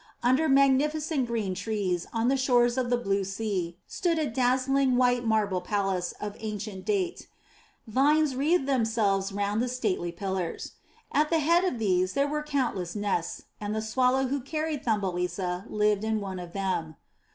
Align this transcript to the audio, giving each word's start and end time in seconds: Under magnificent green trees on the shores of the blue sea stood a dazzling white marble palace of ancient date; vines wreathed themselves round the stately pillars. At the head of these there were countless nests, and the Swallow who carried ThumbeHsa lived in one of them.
Under 0.23 0.49
magnificent 0.49 1.27
green 1.27 1.53
trees 1.53 2.07
on 2.11 2.27
the 2.27 2.35
shores 2.35 2.75
of 2.75 2.89
the 2.89 2.97
blue 2.97 3.23
sea 3.23 3.77
stood 3.85 4.17
a 4.17 4.25
dazzling 4.25 4.95
white 4.97 5.23
marble 5.23 5.61
palace 5.61 6.11
of 6.19 6.35
ancient 6.39 6.85
date; 6.85 7.27
vines 7.85 8.35
wreathed 8.35 8.65
themselves 8.65 9.31
round 9.31 9.61
the 9.61 9.67
stately 9.69 10.11
pillars. 10.11 10.71
At 11.11 11.29
the 11.29 11.37
head 11.37 11.63
of 11.63 11.77
these 11.77 12.13
there 12.13 12.27
were 12.27 12.41
countless 12.41 12.95
nests, 12.95 13.43
and 13.59 13.75
the 13.75 13.79
Swallow 13.81 14.25
who 14.25 14.41
carried 14.41 14.83
ThumbeHsa 14.83 15.69
lived 15.69 16.03
in 16.03 16.19
one 16.19 16.39
of 16.39 16.53
them. 16.53 16.95